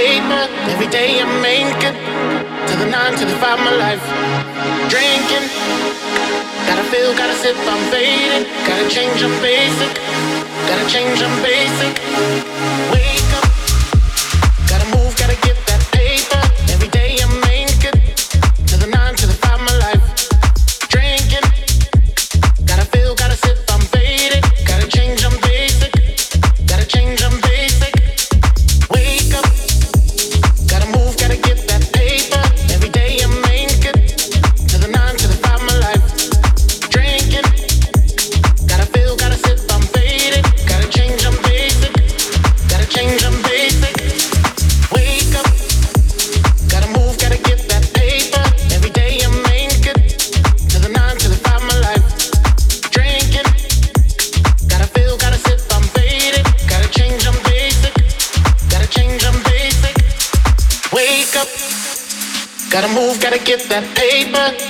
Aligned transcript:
paper. 0.00 0.44
Every 0.72 0.88
day 0.88 1.20
I'm 1.20 1.34
making 1.42 1.96
to 2.68 2.74
the 2.80 2.88
nine 2.88 3.12
to 3.20 3.24
the 3.30 3.36
five 3.42 3.60
my 3.60 3.74
life. 3.84 4.04
Drinking, 4.88 5.46
gotta 6.66 6.84
feel, 6.92 7.12
gotta 7.20 7.36
sip. 7.42 7.56
I'm 7.72 7.82
fading, 7.92 8.44
gotta 8.68 8.88
change. 8.88 9.18
I'm 9.22 9.36
basic, 9.44 9.92
gotta 10.68 10.86
change. 10.94 11.20
I'm 11.20 11.36
basic. 11.44 11.94
Wait. 12.92 13.19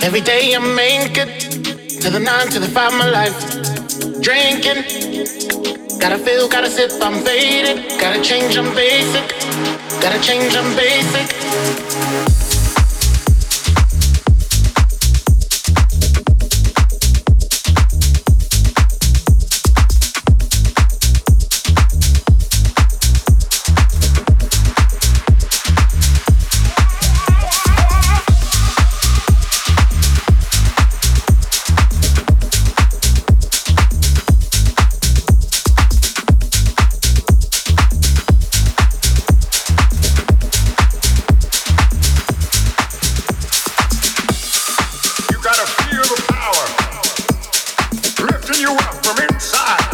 Every 0.03 0.23
day 0.23 0.55
I 0.55 0.59
make 0.59 1.19
it 1.19 1.41
to 2.01 2.11
the 2.11 2.19
nine 2.19 2.49
to 2.49 2.59
the 2.59 2.67
five 2.67 2.93
my 2.93 3.09
life. 3.11 3.37
Drinking, 4.23 4.81
gotta 6.01 6.17
feel, 6.17 6.49
gotta 6.49 6.71
sip, 6.71 6.91
I'm 7.03 7.23
faded. 7.23 8.01
Gotta 8.01 8.23
change, 8.23 8.57
I'm 8.57 8.75
basic. 8.75 9.29
Gotta 10.01 10.19
change, 10.23 10.57
I'm 10.57 10.75
basic. 10.75 11.90
you 48.71 48.77
up 48.77 49.05
from 49.05 49.19
inside. 49.25 49.90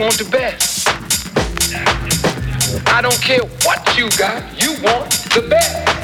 want 0.00 0.16
the 0.16 0.24
best. 0.30 0.88
I 2.88 3.02
don't 3.02 3.20
care 3.20 3.42
what 3.64 3.98
you 3.98 4.08
got, 4.16 4.42
you 4.60 4.72
want 4.82 5.10
the 5.34 5.46
best. 5.46 5.99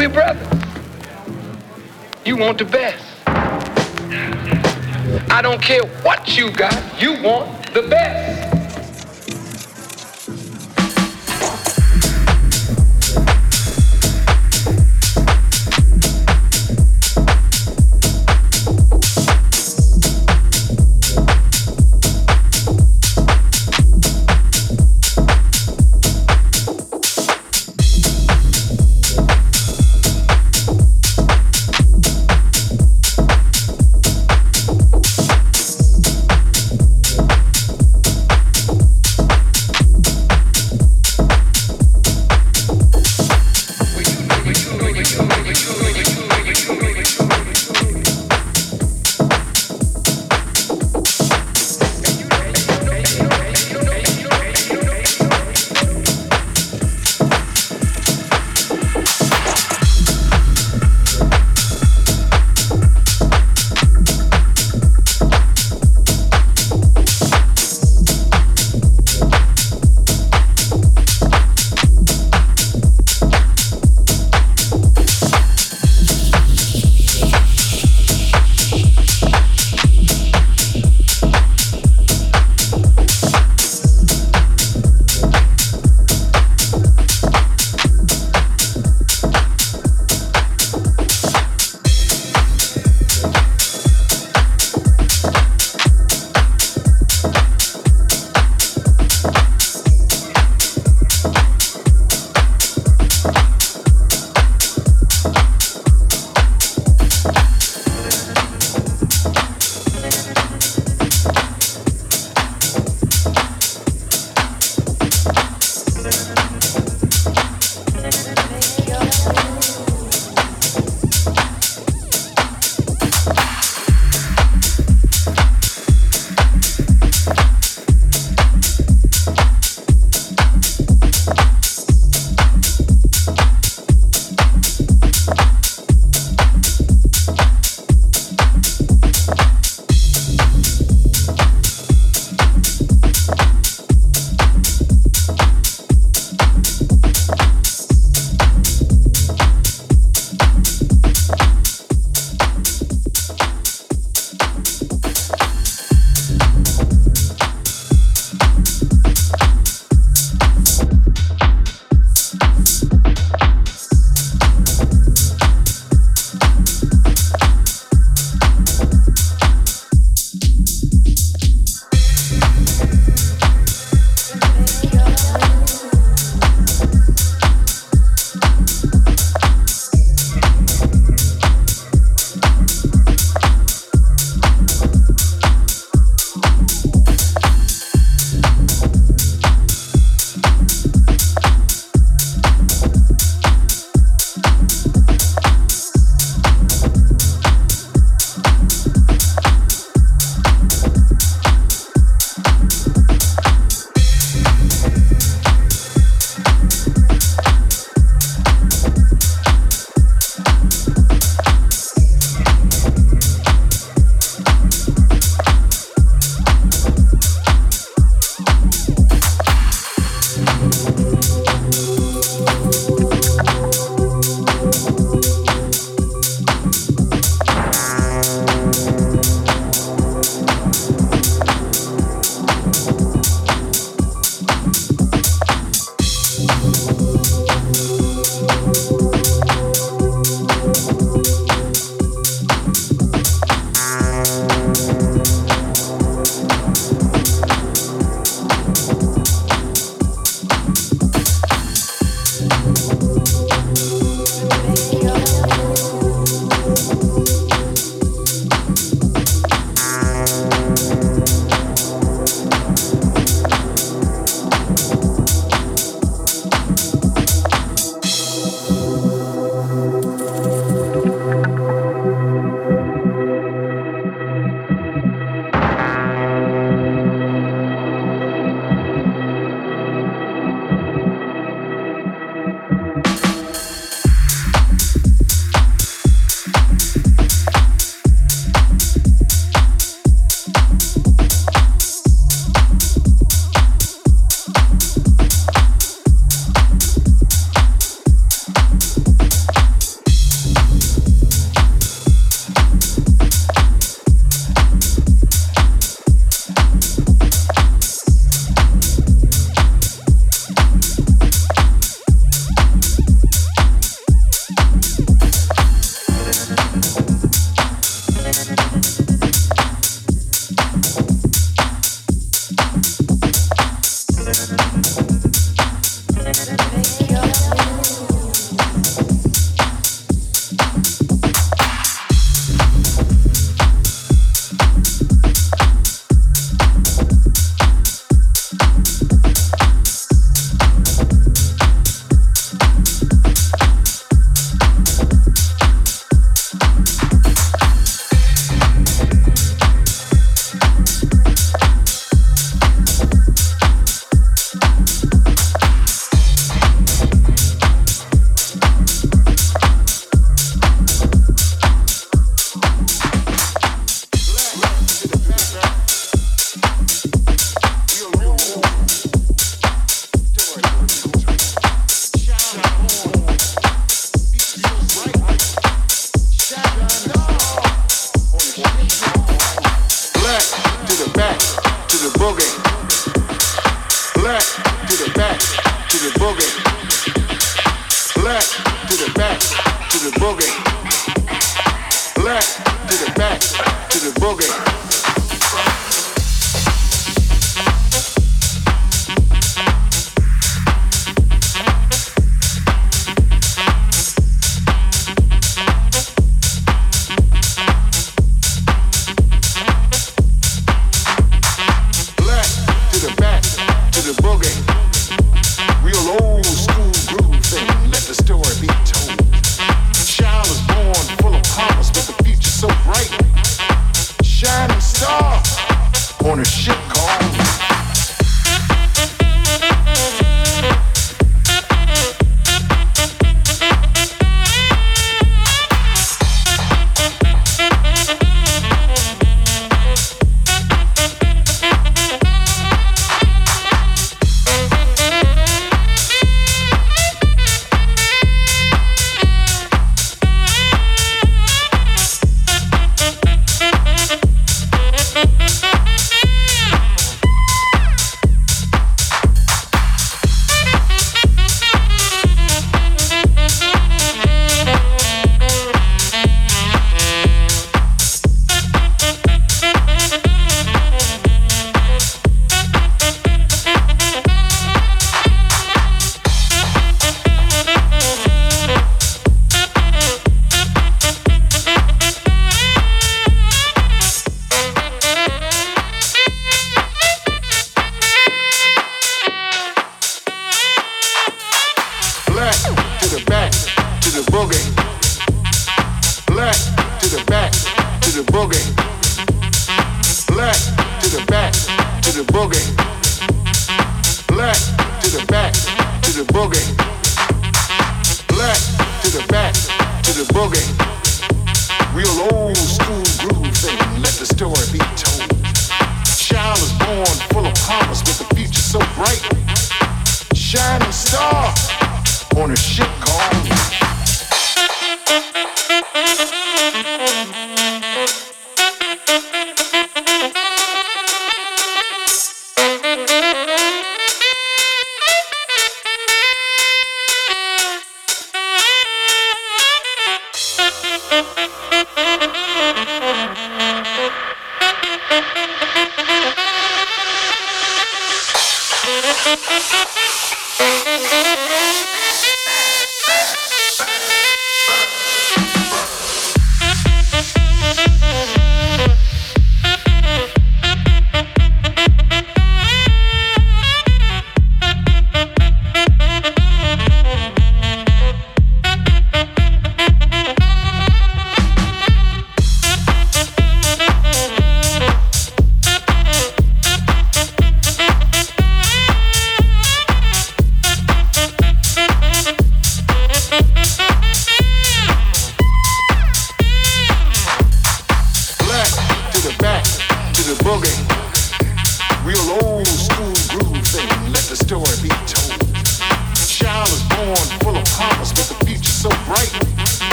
We're 0.00 0.08
brothers. 0.08 0.48
You 2.24 2.38
want 2.38 2.56
the 2.56 2.64
best. 2.64 3.04
I 5.30 5.42
don't 5.42 5.60
care 5.60 5.84
what 6.02 6.38
you 6.38 6.50
got, 6.50 7.02
you 7.02 7.22
want 7.22 7.74
the 7.74 7.82
best. 7.82 8.39